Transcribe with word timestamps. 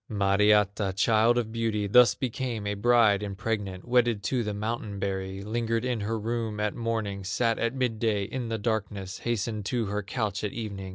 Mariatta, 0.09 0.93
child 0.95 1.37
of 1.37 1.51
beauty, 1.51 1.85
Thus 1.85 2.15
became 2.15 2.65
a 2.65 2.73
bride 2.73 3.21
impregnate, 3.21 3.85
Wedded 3.87 4.23
to 4.23 4.43
the 4.43 4.51
mountain 4.51 4.97
berry; 4.97 5.43
Lingered 5.43 5.85
in 5.85 5.99
her 5.99 6.17
room 6.17 6.59
at 6.59 6.73
morning, 6.73 7.23
Sat 7.23 7.59
at 7.59 7.75
midday 7.75 8.23
in 8.23 8.49
the 8.49 8.57
darkness, 8.57 9.19
Hastened 9.19 9.63
to 9.65 9.85
her 9.85 10.01
couch 10.01 10.43
at 10.43 10.53
evening. 10.53 10.89